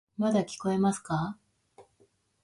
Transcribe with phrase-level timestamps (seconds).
[0.17, 1.37] まだ聞こえていますか？